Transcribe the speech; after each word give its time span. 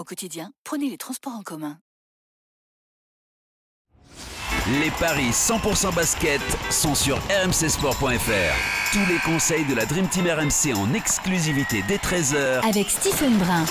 Au 0.00 0.04
quotidien, 0.04 0.50
prenez 0.64 0.88
les 0.88 0.96
transports 0.96 1.34
en 1.34 1.42
commun. 1.42 1.76
Les 4.80 4.90
paris 4.92 5.28
100% 5.28 5.94
basket 5.94 6.40
sont 6.70 6.94
sur 6.94 7.18
rmcsport.fr. 7.18 8.92
Tous 8.92 9.12
les 9.12 9.18
conseils 9.26 9.66
de 9.66 9.74
la 9.74 9.84
Dream 9.84 10.08
Team 10.08 10.26
RMC 10.26 10.74
en 10.74 10.94
exclusivité 10.94 11.84
dès 11.86 11.98
13h 11.98 12.66
Avec 12.66 12.88
Stephen 12.88 13.36
Brun. 13.36 13.66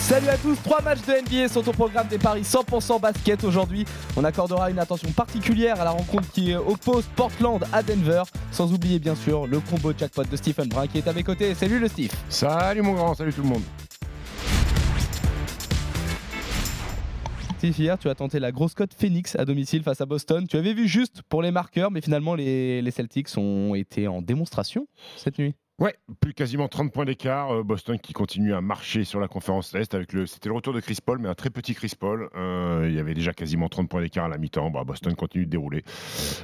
Salut 0.00 0.28
à 0.30 0.38
tous, 0.38 0.56
trois 0.56 0.82
matchs 0.82 1.02
de 1.02 1.20
NBA 1.20 1.48
sont 1.48 1.68
au 1.68 1.72
programme 1.72 2.08
des 2.08 2.18
paris 2.18 2.42
100% 2.42 3.00
basket 3.00 3.44
aujourd'hui. 3.44 3.84
On 4.16 4.24
accordera 4.24 4.72
une 4.72 4.80
attention 4.80 5.12
particulière 5.12 5.80
à 5.80 5.84
la 5.84 5.92
rencontre 5.92 6.28
qui 6.32 6.52
oppose 6.52 7.04
Portland 7.14 7.64
à 7.72 7.84
Denver, 7.84 8.24
sans 8.50 8.72
oublier 8.72 8.98
bien 8.98 9.14
sûr 9.14 9.46
le 9.46 9.60
combo 9.60 9.92
jackpot 9.96 10.24
de 10.24 10.36
Stephen 10.36 10.68
Brun 10.68 10.88
qui 10.88 10.98
est 10.98 11.06
à 11.06 11.12
mes 11.12 11.22
côtés. 11.22 11.54
Salut 11.54 11.78
le 11.78 11.86
Steve. 11.86 12.10
Salut 12.28 12.82
mon 12.82 12.94
grand, 12.94 13.14
salut 13.14 13.32
tout 13.32 13.42
le 13.42 13.48
monde. 13.50 13.62
Hier 17.62 17.98
tu 17.98 18.08
as 18.08 18.14
tenté 18.14 18.38
la 18.40 18.52
grosse 18.52 18.74
cote 18.74 18.94
Phoenix 18.94 19.36
à 19.36 19.44
domicile 19.44 19.82
face 19.82 20.00
à 20.00 20.06
Boston. 20.06 20.46
Tu 20.48 20.56
avais 20.56 20.72
vu 20.72 20.88
juste 20.88 21.20
pour 21.28 21.42
les 21.42 21.50
marqueurs, 21.50 21.90
mais 21.90 22.00
finalement 22.00 22.34
les 22.34 22.90
Celtics 22.90 23.28
ont 23.36 23.74
été 23.74 24.08
en 24.08 24.22
démonstration 24.22 24.86
cette 25.16 25.38
nuit. 25.38 25.54
Ouais, 25.80 25.94
plus 26.20 26.34
quasiment 26.34 26.68
30 26.68 26.92
points 26.92 27.06
d'écart. 27.06 27.54
Euh, 27.54 27.62
Boston 27.62 27.98
qui 27.98 28.12
continue 28.12 28.52
à 28.52 28.60
marcher 28.60 29.02
sur 29.04 29.18
la 29.18 29.28
conférence 29.28 29.74
Est 29.74 29.94
avec 29.94 30.12
le. 30.12 30.26
C'était 30.26 30.50
le 30.50 30.54
retour 30.54 30.74
de 30.74 30.80
Chris 30.80 30.98
Paul, 31.02 31.18
mais 31.18 31.28
un 31.28 31.34
très 31.34 31.48
petit 31.48 31.74
Chris 31.74 31.92
Paul. 31.98 32.28
Euh, 32.36 32.84
il 32.86 32.94
y 32.94 32.98
avait 32.98 33.14
déjà 33.14 33.32
quasiment 33.32 33.68
30 33.70 33.88
points 33.88 34.02
d'écart 34.02 34.26
à 34.26 34.28
la 34.28 34.36
mi-temps. 34.36 34.70
Bah, 34.70 34.84
Boston 34.84 35.14
continue 35.14 35.46
de 35.46 35.50
dérouler. 35.50 35.82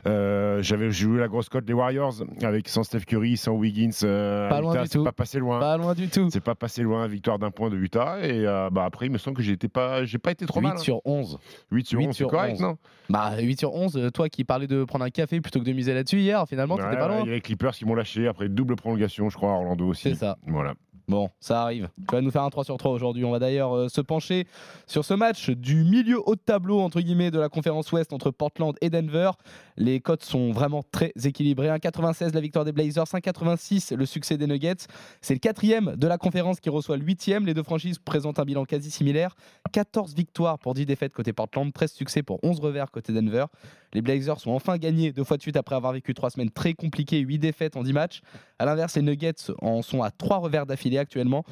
Euh, 0.06 0.62
J'avais 0.62 0.90
joué 0.90 1.20
la 1.20 1.28
grosse 1.28 1.50
cote 1.50 1.66
des 1.66 1.74
Warriors 1.74 2.14
avec 2.42 2.66
sans 2.68 2.82
Steph 2.82 3.00
Curry, 3.00 3.36
sans 3.36 3.52
Wiggins. 3.52 3.90
Euh, 4.04 4.48
Pas 4.48 4.62
loin 4.62 4.72
Utah, 4.72 4.82
du 4.84 4.88
c'est 4.88 4.98
tout. 4.98 5.04
pas 5.04 5.12
passé 5.12 5.38
loin. 5.38 5.60
Pas 5.60 5.76
loin 5.76 5.92
du 5.94 6.08
tout. 6.08 6.30
C'est 6.32 6.40
pas 6.40 6.54
passé 6.54 6.82
loin, 6.82 7.06
victoire 7.06 7.38
d'un 7.38 7.50
point 7.50 7.68
de 7.68 7.76
Utah. 7.76 8.18
Et 8.26 8.42
bah, 8.72 8.84
après, 8.86 9.04
il 9.06 9.12
me 9.12 9.18
semble 9.18 9.36
que 9.36 9.42
j'étais 9.42 9.68
pas, 9.68 10.06
j'ai 10.06 10.18
pas 10.18 10.30
été 10.30 10.46
trop 10.46 10.60
8 10.60 10.66
mal. 10.66 10.76
hein. 10.76 10.80
sur 10.80 11.00
11. 11.04 11.38
8 11.72 11.86
sur 11.86 11.98
8 11.98 12.06
11, 12.08 12.16
c'est 12.16 12.24
correct, 12.24 12.52
11. 12.54 12.60
non 12.62 12.78
Bah 13.10 13.36
8 13.38 13.58
sur 13.60 13.74
11, 13.74 13.96
euh, 13.98 14.10
toi 14.10 14.28
qui 14.30 14.44
parlais 14.44 14.66
de 14.66 14.84
prendre 14.84 15.04
un 15.04 15.10
café 15.10 15.40
plutôt 15.42 15.60
que 15.60 15.64
de 15.64 15.72
miser 15.72 15.92
là-dessus 15.92 16.20
hier, 16.20 16.42
finalement 16.48 16.76
t'étais 16.76 16.88
Ouais, 16.88 16.96
pas 16.96 17.08
ouais, 17.08 17.14
loin. 17.16 17.22
Il 17.24 17.28
y 17.28 17.32
a 17.32 17.34
les 17.34 17.40
Clippers 17.42 17.72
qui 17.72 17.84
m'ont 17.84 17.94
lâché 17.94 18.26
après 18.28 18.48
double 18.48 18.76
prolongation, 18.76 19.25
je 19.30 19.36
crois, 19.36 19.52
à 19.52 19.56
Orlando 19.56 19.86
aussi. 19.88 20.02
C'est 20.02 20.14
ça. 20.14 20.38
Voilà. 20.46 20.74
Bon, 21.08 21.30
ça 21.38 21.62
arrive. 21.62 21.88
Tu 22.08 22.16
vas 22.16 22.20
nous 22.20 22.32
faire 22.32 22.42
un 22.42 22.50
3 22.50 22.64
sur 22.64 22.76
3 22.76 22.90
aujourd'hui. 22.90 23.24
On 23.24 23.30
va 23.30 23.38
d'ailleurs 23.38 23.76
euh, 23.76 23.88
se 23.88 24.00
pencher 24.00 24.46
sur 24.88 25.04
ce 25.04 25.14
match 25.14 25.50
du 25.50 25.84
milieu 25.84 26.18
haut 26.26 26.34
de 26.34 26.40
tableau, 26.40 26.80
entre 26.80 27.00
guillemets, 27.00 27.30
de 27.30 27.38
la 27.38 27.48
conférence 27.48 27.92
Ouest 27.92 28.12
entre 28.12 28.32
Portland 28.32 28.74
et 28.80 28.90
Denver. 28.90 29.30
Les 29.76 30.00
cotes 30.00 30.24
sont 30.24 30.50
vraiment 30.50 30.82
très 30.82 31.12
équilibrées. 31.22 31.68
1,96 31.68 32.34
la 32.34 32.40
victoire 32.40 32.64
des 32.64 32.72
Blazers, 32.72 33.04
1,86 33.04 33.94
le 33.94 34.04
succès 34.04 34.36
des 34.36 34.48
Nuggets. 34.48 34.88
C'est 35.20 35.34
le 35.34 35.38
quatrième 35.38 35.94
de 35.94 36.08
la 36.08 36.18
conférence 36.18 36.58
qui 36.58 36.70
reçoit 36.70 36.96
le 36.96 37.04
huitième. 37.04 37.46
Les 37.46 37.54
deux 37.54 37.62
franchises 37.62 38.00
présentent 38.00 38.40
un 38.40 38.44
bilan 38.44 38.64
quasi 38.64 38.90
similaire. 38.90 39.36
14 39.72 40.12
victoires 40.12 40.58
pour 40.58 40.74
10 40.74 40.86
défaites 40.86 41.12
côté 41.12 41.32
Portland, 41.32 41.72
13 41.72 41.92
succès 41.92 42.22
pour 42.24 42.42
11 42.42 42.58
revers 42.58 42.90
côté 42.90 43.12
Denver. 43.12 43.44
Les 43.92 44.02
Blazers 44.02 44.40
sont 44.40 44.50
enfin 44.50 44.76
gagnés 44.78 45.12
deux 45.12 45.24
fois 45.24 45.36
de 45.36 45.42
suite 45.42 45.56
après 45.56 45.74
avoir 45.74 45.92
vécu 45.92 46.14
trois 46.14 46.30
semaines 46.30 46.50
très 46.50 46.74
compliquées, 46.74 47.18
8 47.18 47.38
défaites 47.38 47.76
en 47.76 47.82
10 47.82 47.92
matchs. 47.92 48.20
À 48.58 48.64
l'inverse, 48.64 48.96
les 48.96 49.02
Nuggets 49.02 49.52
en 49.60 49.82
sont 49.82 50.02
à 50.02 50.10
3 50.10 50.38
revers 50.38 50.66
d'affilée 50.66 50.98
actuellement. 50.98 51.44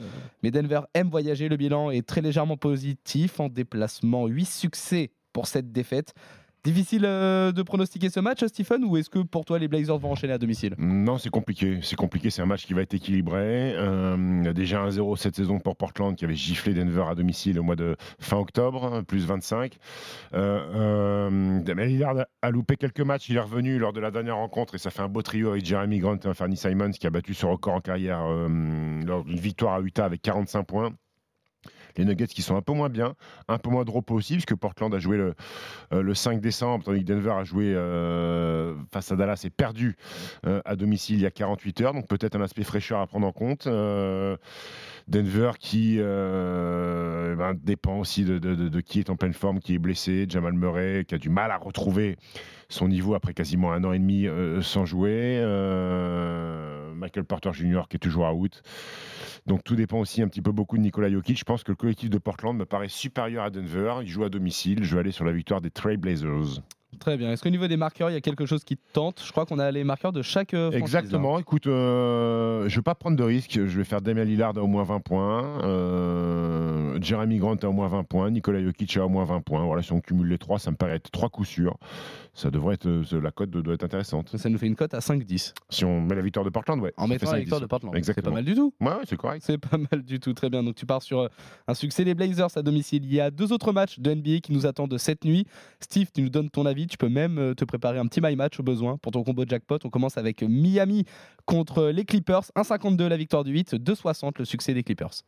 Mais 0.42 0.50
Denver 0.50 0.80
aime 0.94 1.08
voyager. 1.08 1.48
Le 1.48 1.56
bilan 1.56 1.90
est 1.90 2.06
très 2.06 2.20
légèrement 2.20 2.56
positif 2.56 3.40
en 3.40 3.48
déplacement. 3.48 4.26
8 4.26 4.44
succès 4.44 5.10
pour 5.32 5.46
cette 5.46 5.72
défaite. 5.72 6.14
Difficile 6.64 7.04
euh, 7.04 7.52
de 7.52 7.62
pronostiquer 7.62 8.08
ce 8.08 8.20
match, 8.20 8.42
Stephen, 8.46 8.84
ou 8.84 8.96
est-ce 8.96 9.10
que 9.10 9.18
pour 9.18 9.44
toi 9.44 9.58
les 9.58 9.68
Blazers 9.68 9.98
vont 9.98 10.12
enchaîner 10.12 10.32
à 10.32 10.38
domicile? 10.38 10.74
Non, 10.78 11.18
c'est 11.18 11.28
compliqué. 11.28 11.80
C'est 11.82 11.94
compliqué. 11.94 12.30
C'est 12.30 12.40
un 12.40 12.46
match 12.46 12.64
qui 12.64 12.72
va 12.72 12.80
être 12.80 12.94
équilibré. 12.94 13.74
Euh, 13.76 14.50
déjà 14.54 14.86
1-0 14.86 15.18
cette 15.18 15.36
saison 15.36 15.58
pour 15.58 15.76
Portland 15.76 16.16
qui 16.16 16.24
avait 16.24 16.34
giflé 16.34 16.72
Denver 16.72 17.04
à 17.06 17.14
domicile 17.14 17.60
au 17.60 17.62
mois 17.62 17.76
de 17.76 17.96
fin 18.18 18.38
octobre, 18.38 19.02
plus 19.02 19.26
25. 19.26 19.76
Euh, 20.32 21.60
euh, 21.68 21.84
Lillard 21.84 22.24
a 22.40 22.50
loupé 22.50 22.78
quelques 22.78 23.02
matchs. 23.02 23.28
Il 23.28 23.36
est 23.36 23.40
revenu 23.40 23.78
lors 23.78 23.92
de 23.92 24.00
la 24.00 24.10
dernière 24.10 24.36
rencontre 24.36 24.74
et 24.74 24.78
ça 24.78 24.90
fait 24.90 25.02
un 25.02 25.08
beau 25.08 25.20
trio 25.20 25.50
avec 25.50 25.66
Jeremy 25.66 25.98
Grant 25.98 26.16
et 26.16 26.28
Anthony 26.28 26.56
Simons 26.56 26.92
qui 26.92 27.06
a 27.06 27.10
battu 27.10 27.34
son 27.34 27.50
record 27.50 27.74
en 27.74 27.80
carrière 27.82 28.24
lors 28.24 29.24
d'une 29.24 29.38
victoire 29.38 29.74
à 29.74 29.80
Utah 29.82 30.06
avec 30.06 30.22
45 30.22 30.62
points. 30.62 30.94
Les 31.96 32.04
Nuggets 32.04 32.26
qui 32.26 32.42
sont 32.42 32.56
un 32.56 32.62
peu 32.62 32.72
moins 32.72 32.88
bien, 32.88 33.14
un 33.48 33.58
peu 33.58 33.70
moins 33.70 33.84
de 33.84 33.90
aussi, 34.10 34.34
puisque 34.34 34.54
Portland 34.54 34.92
a 34.94 34.98
joué 34.98 35.16
le, 35.16 35.34
euh, 35.92 36.02
le 36.02 36.14
5 36.14 36.40
décembre, 36.40 36.84
tandis 36.84 37.00
que 37.00 37.04
Denver 37.04 37.30
a 37.30 37.44
joué 37.44 37.72
euh, 37.74 38.74
face 38.92 39.12
à 39.12 39.16
Dallas 39.16 39.42
et 39.44 39.50
perdu 39.50 39.96
euh, 40.46 40.60
à 40.64 40.76
domicile 40.76 41.16
il 41.16 41.22
y 41.22 41.26
a 41.26 41.30
48 41.30 41.80
heures. 41.82 41.94
Donc 41.94 42.08
peut-être 42.08 42.36
un 42.36 42.42
aspect 42.42 42.64
fraîcheur 42.64 43.00
à 43.00 43.06
prendre 43.06 43.26
en 43.26 43.32
compte. 43.32 43.66
Euh, 43.66 44.36
Denver 45.06 45.52
qui 45.58 45.96
euh, 45.98 47.32
eh 47.34 47.36
ben, 47.36 47.54
dépend 47.54 47.98
aussi 47.98 48.24
de, 48.24 48.80
qui 48.80 49.00
est 49.00 49.10
en 49.10 49.16
pleine 49.16 49.34
forme, 49.34 49.60
qui 49.60 49.74
est 49.74 49.78
blessé. 49.78 50.26
Jamal 50.28 50.54
Murray 50.54 51.04
qui 51.06 51.14
a 51.14 51.18
du 51.18 51.28
mal 51.28 51.50
à 51.50 51.58
retrouver 51.58 52.16
son 52.68 52.88
niveau 52.88 53.14
après 53.14 53.34
quasiment 53.34 53.72
un 53.72 53.84
an 53.84 53.92
et 53.92 53.98
demi 53.98 54.26
euh, 54.26 54.62
sans 54.62 54.84
jouer. 54.84 55.38
Euh, 55.42 56.83
Michael 57.04 57.24
Porter 57.24 57.52
Jr. 57.52 57.82
qui 57.88 57.96
est 57.96 58.00
toujours 58.00 58.24
out. 58.34 58.62
Donc 59.46 59.62
tout 59.62 59.76
dépend 59.76 59.98
aussi 59.98 60.22
un 60.22 60.28
petit 60.28 60.40
peu 60.40 60.52
beaucoup 60.52 60.76
de 60.78 60.82
Nikola 60.82 61.10
Jokic. 61.10 61.38
Je 61.38 61.44
pense 61.44 61.62
que 61.62 61.70
le 61.72 61.76
collectif 61.76 62.08
de 62.08 62.18
Portland 62.18 62.56
me 62.56 62.64
paraît 62.64 62.88
supérieur 62.88 63.44
à 63.44 63.50
Denver. 63.50 63.96
Il 64.02 64.08
joue 64.08 64.24
à 64.24 64.30
domicile. 64.30 64.84
Je 64.84 64.94
vais 64.94 65.00
aller 65.00 65.12
sur 65.12 65.24
la 65.24 65.32
victoire 65.32 65.60
des 65.60 65.70
Trail 65.70 65.98
Blazers. 65.98 66.62
Très 67.00 67.16
bien. 67.16 67.32
Est-ce 67.32 67.42
qu'au 67.42 67.50
niveau 67.50 67.66
des 67.66 67.76
marqueurs, 67.76 68.08
il 68.08 68.12
y 68.14 68.16
a 68.16 68.20
quelque 68.20 68.46
chose 68.46 68.62
qui 68.64 68.76
te 68.76 68.92
tente? 68.92 69.20
Je 69.26 69.32
crois 69.32 69.44
qu'on 69.46 69.58
a 69.58 69.70
les 69.72 69.82
marqueurs 69.82 70.12
de 70.12 70.22
chaque 70.22 70.54
euh, 70.54 70.70
franchise, 70.70 70.76
hein. 70.76 71.00
Exactement. 71.00 71.38
Écoute, 71.40 71.66
euh, 71.66 72.60
je 72.68 72.74
ne 72.74 72.78
vais 72.78 72.82
pas 72.82 72.94
prendre 72.94 73.16
de 73.16 73.22
risque. 73.24 73.52
Je 73.52 73.76
vais 73.76 73.82
faire 73.84 74.00
Damien 74.00 74.24
Lillard 74.24 74.56
à 74.56 74.60
au 74.62 74.68
moins 74.68 74.84
20 74.84 75.00
points. 75.00 75.60
euh, 75.64 76.43
Jeremy 77.04 77.38
Grant 77.38 77.56
à 77.62 77.66
au 77.66 77.72
moins 77.72 77.88
20 77.88 78.04
points. 78.04 78.30
Nicolas 78.30 78.62
Jokic 78.62 78.96
à 78.96 79.04
au 79.04 79.08
moins 79.08 79.24
20 79.24 79.40
points. 79.42 79.64
Voilà, 79.64 79.82
si 79.82 79.92
on 79.92 80.00
cumule 80.00 80.28
les 80.28 80.38
trois, 80.38 80.58
ça 80.58 80.70
me 80.70 80.76
paraît 80.76 80.96
être 80.96 81.10
trois 81.10 81.28
coups 81.28 81.48
sûrs. 81.48 81.76
Ça 82.32 82.50
devrait 82.50 82.74
être, 82.74 82.86
euh, 82.86 83.20
la 83.20 83.30
cote 83.30 83.50
doit 83.50 83.74
être 83.74 83.84
intéressante. 83.84 84.36
Ça 84.36 84.48
nous 84.48 84.58
fait 84.58 84.66
une 84.66 84.74
cote 84.74 84.94
à 84.94 84.98
5-10. 84.98 85.52
Si 85.68 85.84
on 85.84 86.00
met 86.00 86.14
la 86.14 86.22
victoire 86.22 86.44
de 86.44 86.50
Portland, 86.50 86.80
ouais. 86.80 86.92
En 86.96 87.06
mettant 87.06 87.30
la 87.30 87.38
5-10. 87.38 87.40
victoire 87.40 87.60
de 87.60 87.66
Portland. 87.66 87.92
C'est 87.94 87.98
Exactement. 87.98 88.30
pas 88.30 88.34
mal 88.34 88.44
du 88.44 88.54
tout. 88.54 88.74
Ouais, 88.80 88.88
ouais, 88.88 89.02
c'est 89.06 89.16
correct. 89.16 89.42
C'est 89.46 89.58
pas 89.58 89.76
mal 89.76 90.02
du 90.02 90.18
tout, 90.18 90.32
très 90.32 90.50
bien. 90.50 90.62
Donc 90.62 90.74
tu 90.74 90.86
pars 90.86 91.02
sur 91.02 91.20
euh, 91.20 91.28
un 91.68 91.74
succès 91.74 92.04
des 92.04 92.14
Blazers 92.14 92.56
à 92.56 92.62
domicile. 92.62 93.04
Il 93.04 93.14
y 93.14 93.20
a 93.20 93.30
deux 93.30 93.52
autres 93.52 93.72
matchs 93.72 94.00
de 94.00 94.12
NBA 94.14 94.40
qui 94.40 94.52
nous 94.52 94.66
attendent 94.66 94.96
cette 94.98 95.24
nuit. 95.24 95.46
Steve, 95.80 96.08
tu 96.12 96.22
nous 96.22 96.30
donnes 96.30 96.50
ton 96.50 96.66
avis. 96.66 96.86
Tu 96.86 96.96
peux 96.96 97.08
même 97.08 97.38
euh, 97.38 97.54
te 97.54 97.64
préparer 97.64 97.98
un 97.98 98.06
petit 98.06 98.20
my 98.22 98.34
match 98.34 98.58
au 98.58 98.62
besoin 98.62 98.96
pour 98.96 99.12
ton 99.12 99.22
combo 99.22 99.44
jackpot. 99.46 99.78
On 99.84 99.90
commence 99.90 100.16
avec 100.16 100.42
Miami 100.42 101.04
contre 101.44 101.88
les 101.88 102.04
Clippers. 102.04 102.50
1,52 102.56 103.06
la 103.06 103.16
victoire 103.16 103.44
du 103.44 103.52
8, 103.52 103.74
2,60 103.74 104.32
le 104.38 104.44
succès 104.44 104.74
des 104.74 104.82
Clippers. 104.82 105.22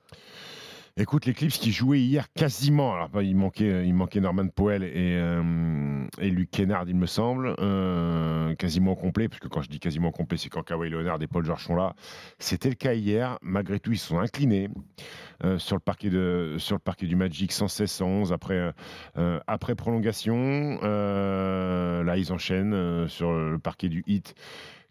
Écoute, 0.99 1.27
les 1.27 1.35
Clips 1.35 1.53
qui 1.53 1.73
jouaient 1.73 2.01
hier 2.01 2.33
quasiment, 2.33 2.95
alors 2.95 3.11
bah, 3.11 3.23
il 3.23 3.37
manquait, 3.37 4.19
Norman 4.19 4.49
Powell 4.49 4.83
et, 4.83 5.19
euh, 5.19 6.07
et 6.19 6.31
Luke 6.31 6.51
Kennard, 6.51 6.89
il 6.89 6.97
me 6.97 7.05
semble, 7.05 7.55
euh, 7.59 8.55
quasiment 8.55 8.93
au 8.93 8.97
complet, 8.97 9.29
parce 9.29 9.39
que 9.39 9.49
quand 9.49 9.61
je 9.61 9.69
dis 9.69 9.79
quasiment 9.79 10.09
au 10.09 10.13
complet, 10.13 10.39
c'est 10.39 10.49
quand 10.49 10.63
Kawhi 10.63 10.89
Leonard 10.89 11.21
et 11.21 11.27
Paul 11.27 11.45
George 11.45 11.63
sont 11.65 11.75
là. 11.75 11.95
C'était 12.39 12.71
le 12.71 12.77
cas 12.77 12.95
hier. 12.95 13.39
Malgré 13.43 13.79
tout, 13.79 13.93
ils 13.93 13.99
sont 13.99 14.19
inclinés 14.19 14.71
euh, 15.45 15.59
sur, 15.59 15.77
le 15.77 15.81
parquet 15.81 16.09
de, 16.09 16.55
sur 16.57 16.77
le 16.77 16.81
parquet 16.81 17.07
du 17.07 17.15
Magic 17.15 17.53
116-111 17.53 18.33
après, 18.33 18.55
euh, 18.55 18.73
euh, 19.19 19.39
après 19.47 19.75
prolongation. 19.75 20.79
Euh, 20.83 22.05
là, 22.05 22.17
ils 22.17 22.33
enchaînent 22.33 22.73
euh, 22.73 23.07
sur 23.07 23.35
le 23.35 23.59
parquet 23.59 23.91
du 23.91 24.03
Heat 24.07 24.35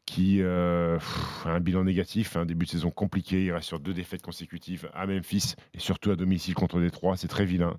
qui 0.05 0.41
euh, 0.41 0.97
a 1.45 1.49
un 1.49 1.59
bilan 1.59 1.83
négatif, 1.83 2.35
un 2.37 2.45
début 2.45 2.65
de 2.65 2.71
saison 2.71 2.91
compliqué. 2.91 3.43
Il 3.45 3.51
reste 3.51 3.67
sur 3.67 3.79
deux 3.79 3.93
défaites 3.93 4.21
consécutives 4.21 4.89
à 4.93 5.05
Memphis 5.07 5.55
et 5.73 5.79
surtout 5.79 6.11
à 6.11 6.15
domicile 6.15 6.53
contre 6.53 6.79
Détroit. 6.79 7.17
C'est 7.17 7.27
très 7.27 7.45
vilain. 7.45 7.77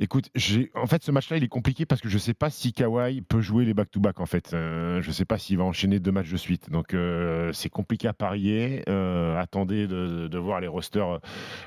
Écoute, 0.00 0.30
en 0.74 0.86
fait, 0.86 1.02
ce 1.04 1.12
match-là, 1.12 1.36
il 1.36 1.44
est 1.44 1.48
compliqué 1.48 1.84
parce 1.84 2.00
que 2.00 2.08
je 2.08 2.14
ne 2.14 2.18
sais 2.18 2.32
pas 2.32 2.48
si 2.48 2.72
Kawhi 2.72 3.20
peut 3.20 3.42
jouer 3.42 3.66
les 3.66 3.74
back-to-back. 3.74 4.20
En 4.20 4.26
fait, 4.26 4.54
Euh, 4.54 5.02
je 5.02 5.08
ne 5.08 5.12
sais 5.12 5.26
pas 5.26 5.36
s'il 5.38 5.58
va 5.58 5.64
enchaîner 5.64 6.00
deux 6.00 6.12
matchs 6.12 6.30
de 6.30 6.36
suite. 6.38 6.70
Donc, 6.70 6.94
euh, 6.94 7.52
c'est 7.52 7.68
compliqué 7.68 8.08
à 8.08 8.14
parier. 8.14 8.82
Euh, 8.88 9.38
attendez 9.38 9.86
de, 9.86 10.38
voir 10.38 10.60
les 10.60 10.66
rosters, 10.66 11.20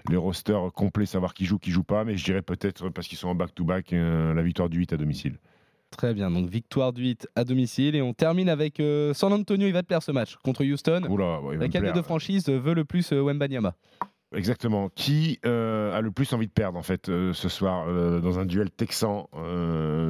les 0.09 0.17
rosters 0.17 0.71
complets, 0.73 1.05
savoir 1.05 1.33
qui 1.35 1.45
joue, 1.45 1.59
qui 1.59 1.71
joue 1.71 1.83
pas. 1.83 2.03
Mais 2.03 2.17
je 2.17 2.25
dirais 2.25 2.41
peut-être 2.41 2.89
parce 2.89 3.07
qu'ils 3.07 3.17
sont 3.17 3.29
en 3.29 3.35
back-to-back, 3.35 3.93
euh, 3.93 4.33
la 4.33 4.41
victoire 4.41 4.69
du 4.69 4.79
8 4.79 4.93
à 4.93 4.97
domicile. 4.97 5.37
Très 5.97 6.13
bien, 6.13 6.29
donc 6.29 6.49
victoire 6.49 6.91
du 6.93 7.03
8 7.03 7.27
à 7.35 7.43
domicile. 7.45 7.95
Et 7.95 8.01
on 8.01 8.13
termine 8.13 8.49
avec 8.49 8.79
euh, 8.79 9.13
San 9.13 9.31
Antonio. 9.31 9.65
Il 9.67 9.73
va 9.73 9.81
te 9.81 9.87
plaire 9.87 10.03
ce 10.03 10.11
match 10.11 10.35
contre 10.43 10.63
Houston. 10.65 11.03
Oula, 11.09 11.39
ouais, 11.41 11.41
il 11.41 11.41
va 11.43 11.53
me 11.55 11.59
Laquelle 11.61 11.83
des 11.83 11.91
deux 11.93 12.01
franchises 12.01 12.49
veut 12.49 12.73
le 12.73 12.83
plus 12.85 13.11
euh, 13.13 13.21
Wembanyama 13.21 13.75
Exactement. 14.35 14.89
Qui 14.93 15.39
euh, 15.45 15.95
a 15.97 16.01
le 16.01 16.11
plus 16.11 16.33
envie 16.33 16.47
de 16.47 16.51
perdre 16.51 16.77
en 16.77 16.83
fait 16.83 17.07
euh, 17.07 17.31
ce 17.31 17.47
soir 17.47 17.85
euh, 17.87 18.19
dans 18.19 18.39
un 18.39 18.45
duel 18.45 18.69
texan 18.71 19.29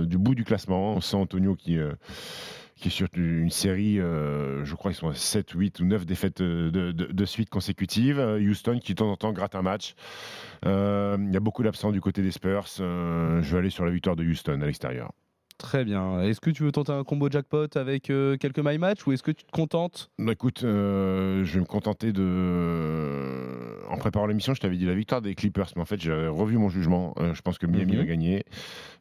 du 0.08 0.18
bout 0.18 0.34
du 0.34 0.44
classement? 0.44 1.00
San 1.02 1.22
Antonio 1.22 1.56
qui, 1.56 1.78
qui 2.78 2.88
est 2.88 2.92
sur 2.92 3.08
une 3.16 3.52
série, 3.52 4.00
euh, 4.00 4.66
je 4.66 4.74
crois 4.74 4.92
qu'ils 4.92 5.00
sont 5.00 5.10
à 5.10 5.14
7, 5.14 5.52
8 5.52 5.80
ou 5.82 5.86
9 5.86 6.06
défaites 6.08 6.42
de, 6.42 6.72
de- 6.72 6.92
de 6.92 7.26
suite 7.26 7.50
consécutives. 7.52 8.20
Houston 8.20 8.80
qui 8.82 8.94
de 8.94 8.98
temps 8.98 9.12
en 9.12 9.18
temps 9.18 9.34
gratte 9.34 9.54
un 9.54 9.62
match. 9.62 9.94
Euh, 10.66 11.18
Il 11.28 11.32
y 11.34 11.38
a 11.38 11.42
beaucoup 11.42 11.62
d'absents 11.62 11.92
du 11.92 12.02
côté 12.02 12.24
des 12.24 12.32
Spurs. 12.32 12.66
Euh, 12.80 13.44
je 13.44 13.52
vais 13.52 13.60
aller 13.60 13.70
sur 13.70 13.86
la 13.86 13.92
victoire 13.92 14.16
de 14.16 14.24
Houston 14.24 14.60
à 14.62 14.66
l'extérieur. 14.66 15.12
Très 15.58 15.86
bien. 15.86 16.22
Est-ce 16.22 16.42
que 16.42 16.50
tu 16.50 16.64
veux 16.64 16.72
tenter 16.74 16.92
un 16.92 17.06
combo 17.06 17.30
jackpot 17.30 17.68
avec 17.76 18.10
euh, 18.10 18.36
quelques 18.36 18.60
my 18.60 18.78
match 18.78 19.08
ou 19.08 19.14
est-ce 19.14 19.24
que 19.24 19.32
tu 19.32 19.46
te 19.46 19.52
contentes? 19.52 20.12
Bah, 20.20 20.34
écoute, 20.34 20.64
euh, 20.64 21.46
je 21.46 21.54
vais 21.54 21.60
me 21.62 21.66
contenter 21.66 22.12
de. 22.12 23.86
En 23.90 23.98
préparant 23.98 24.26
l'émission, 24.26 24.54
je 24.54 24.60
t'avais 24.60 24.76
dit 24.76 24.86
la 24.86 24.96
victoire 24.96 25.22
des 25.22 25.34
Clippers, 25.34 25.70
mais 25.76 25.82
en 25.82 25.86
fait, 25.86 26.02
j'ai 26.02 26.28
revu 26.28 26.58
mon 26.58 26.68
jugement. 26.68 27.14
Euh, 27.20 27.34
je 27.34 27.42
pense 27.42 27.58
que 27.58 27.68
Miami 27.68 27.96
va 27.96 28.04
gagner. 28.04 28.44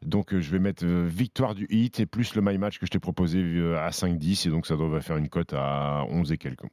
Donc, 0.03 0.39
je 0.39 0.51
vais 0.51 0.61
mettre 0.61 0.87
victoire 0.87 1.57
du 1.57 1.67
Heat 1.71 1.99
et 1.99 2.07
plus 2.07 2.37
le 2.37 2.43
my 2.43 2.57
match 2.57 2.79
que 2.79 2.87
je 2.87 2.91
t'ai 2.93 3.01
proposé 3.01 3.41
à 3.77 3.91
5-10. 3.91 4.47
Et 4.47 4.51
donc, 4.51 4.67
ça 4.67 4.77
devrait 4.77 5.01
faire 5.01 5.17
une 5.17 5.29
cote 5.29 5.55
à 5.55 6.05
11 6.09 6.31
et 6.31 6.39
quelques. 6.39 6.67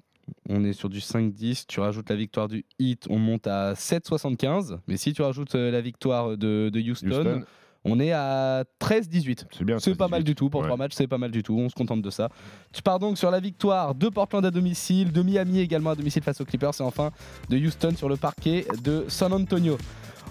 On 0.48 0.64
est 0.64 0.74
sur 0.74 0.90
du 0.90 1.00
5-10, 1.00 1.66
tu 1.68 1.80
rajoutes 1.80 2.10
la 2.10 2.16
victoire 2.16 2.48
du 2.48 2.64
Heat, 2.80 3.08
on 3.10 3.18
monte 3.18 3.48
à 3.48 3.74
7-75. 3.74 4.78
Mais 4.88 4.98
si 4.98 5.14
tu 5.14 5.24
rajoutes 5.24 5.56
la 5.56 5.82
victoire 5.82 6.38
de, 6.38 6.70
de 6.72 6.80
Houston, 6.80 7.08
Houston, 7.08 7.44
on 7.84 8.00
est 8.00 8.12
à 8.12 8.64
13-18. 8.80 9.46
c'est 9.52 9.64
bien. 9.64 9.80
C'est 9.80 9.96
pas 9.96 10.06
13-18. 10.08 10.10
mal 10.12 10.24
du 10.24 10.36
tout, 10.36 10.50
pour 10.50 10.62
Ouais. 10.62 10.68
trois 10.68 10.78
matchs, 10.78 10.94
c'est 10.96 11.08
pas 11.08 11.18
mal 11.18 11.32
du 11.32 11.44
tout, 11.44 11.58
on 11.58 11.70
se 11.70 11.76
contente 11.76 12.02
de 12.02 12.10
ça. 12.10 12.30
Tu 12.74 12.82
pars 12.82 13.00
donc 13.00 13.18
sur 13.18 13.32
la 13.32 13.40
victoire 13.40 13.96
de 13.96 14.10
Portland 14.10 14.46
à 14.46 14.52
domicile, 14.52 15.12
de 15.12 15.22
Miami 15.22 15.60
également 15.60 15.92
à 15.92 15.96
domicile 15.96 16.24
face 16.24 16.40
aux 16.42 16.46
Clippers, 16.46 16.72
et 16.80 16.84
enfin 16.84 17.12
de 17.50 17.58
Houston 17.58 17.94
sur 17.98 18.10
le 18.10 18.18
parquet 18.18 18.66
de 18.84 19.06
San 19.08 19.34
Antonio. 19.34 19.78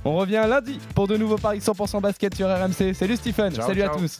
On 0.05 0.17
revient 0.17 0.45
lundi 0.49 0.79
pour 0.95 1.07
de 1.09 1.17
nouveaux 1.17 1.37
paris 1.37 1.59
100% 1.61 2.01
basket 2.01 2.35
sur 2.35 2.49
RMC. 2.49 2.95
Salut 2.95 3.17
Stephen, 3.17 3.53
Ciao, 3.53 3.67
salut 3.67 3.83
à 3.83 3.89
tous. 3.91 4.19